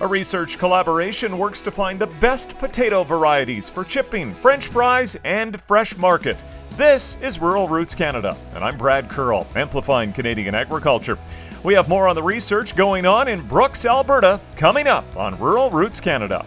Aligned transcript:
A 0.00 0.06
research 0.06 0.58
collaboration 0.58 1.36
works 1.38 1.60
to 1.60 1.70
find 1.70 2.00
the 2.00 2.06
best 2.06 2.58
potato 2.58 3.04
varieties 3.04 3.68
for 3.68 3.84
chipping, 3.84 4.32
french 4.32 4.68
fries, 4.68 5.16
and 5.22 5.60
fresh 5.60 5.96
market. 5.98 6.36
This 6.72 7.20
is 7.20 7.38
Rural 7.38 7.68
Roots 7.68 7.94
Canada, 7.94 8.34
and 8.54 8.64
I'm 8.64 8.78
Brad 8.78 9.10
Curl, 9.10 9.46
amplifying 9.54 10.12
Canadian 10.12 10.54
agriculture. 10.54 11.18
We 11.62 11.74
have 11.74 11.90
more 11.90 12.08
on 12.08 12.14
the 12.14 12.22
research 12.22 12.74
going 12.74 13.04
on 13.04 13.28
in 13.28 13.46
Brooks, 13.46 13.84
Alberta, 13.84 14.40
coming 14.56 14.88
up 14.88 15.04
on 15.14 15.38
Rural 15.38 15.70
Roots 15.70 16.00
Canada. 16.00 16.44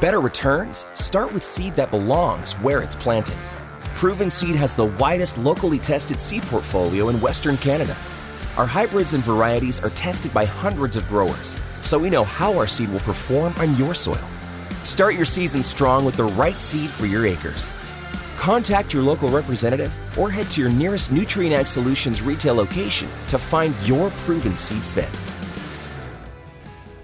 Better 0.00 0.20
returns 0.20 0.86
start 0.94 1.32
with 1.32 1.44
seed 1.44 1.74
that 1.74 1.92
belongs 1.92 2.54
where 2.54 2.82
it's 2.82 2.96
planted. 2.96 3.36
Proven 3.94 4.28
Seed 4.28 4.56
has 4.56 4.74
the 4.74 4.86
widest 4.86 5.38
locally 5.38 5.78
tested 5.78 6.20
seed 6.20 6.42
portfolio 6.42 7.08
in 7.08 7.20
Western 7.20 7.56
Canada. 7.56 7.96
Our 8.56 8.66
hybrids 8.66 9.12
and 9.12 9.22
varieties 9.22 9.80
are 9.80 9.90
tested 9.90 10.32
by 10.32 10.46
hundreds 10.46 10.96
of 10.96 11.06
growers, 11.08 11.58
so 11.82 11.98
we 11.98 12.08
know 12.08 12.24
how 12.24 12.56
our 12.56 12.66
seed 12.66 12.90
will 12.90 13.00
perform 13.00 13.52
on 13.58 13.76
your 13.76 13.94
soil. 13.94 14.18
Start 14.82 15.14
your 15.14 15.26
season 15.26 15.62
strong 15.62 16.06
with 16.06 16.16
the 16.16 16.24
right 16.24 16.54
seed 16.54 16.88
for 16.88 17.04
your 17.04 17.26
acres. 17.26 17.70
Contact 18.38 18.94
your 18.94 19.02
local 19.02 19.28
representative 19.28 19.92
or 20.18 20.30
head 20.30 20.48
to 20.50 20.62
your 20.62 20.70
nearest 20.70 21.12
Nutrien 21.12 21.52
Ag 21.52 21.66
Solutions 21.66 22.22
retail 22.22 22.54
location 22.54 23.08
to 23.28 23.36
find 23.36 23.74
your 23.86 24.08
proven 24.24 24.56
seed 24.56 24.82
fit. 24.82 25.10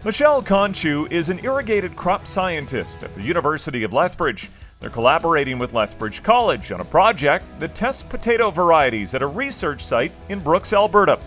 Michelle 0.06 0.42
Konschuh 0.42 1.10
is 1.12 1.28
an 1.28 1.38
irrigated 1.44 1.94
crop 1.96 2.26
scientist 2.26 3.02
at 3.02 3.14
the 3.14 3.22
University 3.22 3.82
of 3.82 3.92
Lethbridge. 3.92 4.50
They're 4.80 4.88
collaborating 4.88 5.58
with 5.58 5.74
Lethbridge 5.74 6.22
College 6.22 6.72
on 6.72 6.80
a 6.80 6.84
project 6.84 7.44
that 7.60 7.74
tests 7.74 8.02
potato 8.02 8.50
varieties 8.50 9.14
at 9.14 9.22
a 9.22 9.26
research 9.26 9.84
site 9.84 10.12
in 10.30 10.40
Brooks, 10.40 10.72
Alberta. 10.72 11.20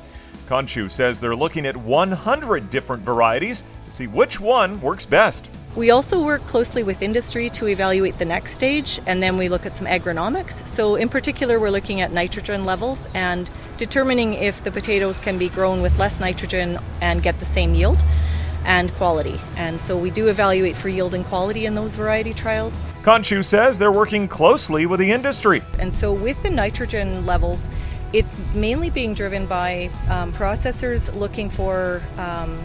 Konschuh 0.45 0.91
says 0.91 1.19
they're 1.19 1.35
looking 1.35 1.65
at 1.65 1.75
100 1.75 2.69
different 2.69 3.03
varieties 3.03 3.63
to 3.85 3.91
see 3.91 4.07
which 4.07 4.39
one 4.39 4.79
works 4.79 5.05
best. 5.05 5.49
We 5.75 5.89
also 5.89 6.23
work 6.23 6.41
closely 6.41 6.83
with 6.83 7.01
industry 7.01 7.49
to 7.49 7.67
evaluate 7.67 8.17
the 8.17 8.25
next 8.25 8.53
stage, 8.53 9.01
and 9.07 9.21
then 9.21 9.37
we 9.37 9.49
look 9.49 9.65
at 9.65 9.73
some 9.73 9.87
agronomics. 9.87 10.65
So, 10.67 10.95
in 10.95 11.09
particular, 11.09 11.59
we're 11.59 11.69
looking 11.69 11.99
at 11.99 12.13
nitrogen 12.13 12.63
levels 12.63 13.09
and 13.13 13.49
determining 13.77 14.35
if 14.35 14.63
the 14.63 14.71
potatoes 14.71 15.19
can 15.19 15.37
be 15.37 15.49
grown 15.49 15.81
with 15.81 15.99
less 15.99 16.21
nitrogen 16.21 16.79
and 17.01 17.21
get 17.21 17.37
the 17.39 17.45
same 17.45 17.75
yield 17.75 17.97
and 18.63 18.91
quality. 18.93 19.39
And 19.57 19.81
so, 19.81 19.97
we 19.97 20.11
do 20.11 20.29
evaluate 20.29 20.77
for 20.77 20.87
yield 20.87 21.13
and 21.13 21.25
quality 21.25 21.65
in 21.65 21.75
those 21.75 21.97
variety 21.97 22.33
trials. 22.33 22.73
Konschuh 23.03 23.43
says 23.43 23.77
they're 23.77 23.91
working 23.91 24.29
closely 24.29 24.85
with 24.85 25.01
the 25.01 25.11
industry. 25.11 25.61
And 25.77 25.93
so, 25.93 26.13
with 26.13 26.41
the 26.41 26.49
nitrogen 26.49 27.25
levels, 27.25 27.67
it's 28.15 28.37
mainly 28.55 28.89
being 28.89 29.13
driven 29.13 29.45
by 29.45 29.89
um, 30.09 30.31
processors 30.31 31.13
looking 31.13 31.49
for 31.49 32.01
um, 32.17 32.57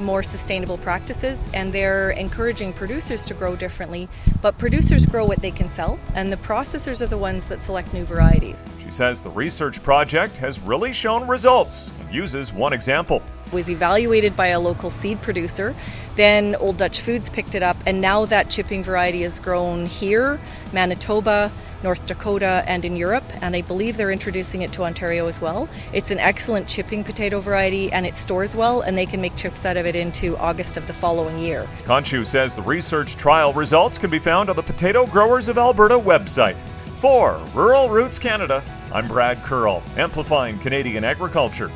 more 0.00 0.22
sustainable 0.22 0.78
practices 0.78 1.46
and 1.52 1.74
they're 1.74 2.12
encouraging 2.12 2.72
producers 2.72 3.22
to 3.26 3.34
grow 3.34 3.54
differently. 3.54 4.08
But 4.40 4.56
producers 4.56 5.04
grow 5.04 5.26
what 5.26 5.42
they 5.42 5.50
can 5.50 5.68
sell, 5.68 5.98
and 6.14 6.32
the 6.32 6.36
processors 6.36 7.02
are 7.02 7.06
the 7.06 7.18
ones 7.18 7.48
that 7.50 7.60
select 7.60 7.92
new 7.92 8.06
varieties. 8.06 8.56
She 8.82 8.90
says 8.90 9.20
the 9.20 9.28
research 9.30 9.82
project 9.82 10.36
has 10.38 10.58
really 10.60 10.94
shown 10.94 11.28
results 11.28 11.90
and 12.00 12.10
uses 12.14 12.54
one 12.54 12.72
example. 12.72 13.22
Was 13.52 13.68
evaluated 13.68 14.34
by 14.36 14.48
a 14.48 14.60
local 14.60 14.90
seed 14.90 15.20
producer, 15.20 15.74
then 16.16 16.54
Old 16.54 16.78
Dutch 16.78 17.00
Foods 17.00 17.28
picked 17.28 17.54
it 17.54 17.62
up, 17.62 17.76
and 17.84 18.00
now 18.00 18.24
that 18.24 18.48
chipping 18.48 18.82
variety 18.82 19.22
is 19.22 19.38
grown 19.38 19.84
here, 19.84 20.40
Manitoba, 20.72 21.50
North 21.82 22.04
Dakota, 22.06 22.64
and 22.66 22.84
in 22.84 22.96
Europe, 22.96 23.24
and 23.42 23.54
I 23.54 23.62
believe 23.62 23.96
they're 23.96 24.10
introducing 24.10 24.62
it 24.62 24.72
to 24.72 24.84
Ontario 24.84 25.26
as 25.26 25.40
well. 25.40 25.68
It's 25.92 26.10
an 26.10 26.18
excellent 26.18 26.66
chipping 26.66 27.04
potato 27.04 27.40
variety 27.40 27.92
and 27.92 28.06
it 28.06 28.16
stores 28.16 28.56
well, 28.56 28.82
and 28.82 28.96
they 28.96 29.06
can 29.06 29.20
make 29.20 29.36
chips 29.36 29.64
out 29.64 29.76
of 29.76 29.86
it 29.86 29.96
into 29.96 30.36
August 30.38 30.76
of 30.76 30.86
the 30.86 30.92
following 30.92 31.38
year. 31.38 31.66
Konschuh 31.84 32.26
says 32.26 32.54
the 32.54 32.62
research 32.62 33.16
trial 33.16 33.52
results 33.52 33.98
can 33.98 34.10
be 34.10 34.18
found 34.18 34.50
on 34.50 34.56
the 34.56 34.62
Potato 34.62 35.06
Growers 35.06 35.48
of 35.48 35.58
Alberta 35.58 35.98
website. 35.98 36.56
For 37.00 37.40
Rural 37.54 37.88
Roots 37.88 38.18
Canada, 38.18 38.62
I'm 38.92 39.06
Brad 39.06 39.38
Curl, 39.44 39.82
amplifying 39.96 40.58
Canadian 40.58 41.04
agriculture. 41.04 41.70